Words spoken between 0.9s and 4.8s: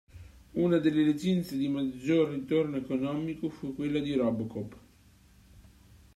licenze di maggior ritorno economico fu quella di "RoboCop".